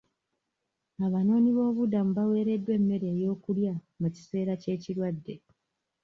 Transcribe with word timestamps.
Abanoonyi 1.05 1.49
b'obubudamu 1.55 2.11
baweereddwa 2.17 2.71
emmere 2.77 3.07
ey'okulya 3.13 3.73
mu 3.99 4.07
kiseera 4.15 4.51
eky'ekirwadde. 4.55 5.35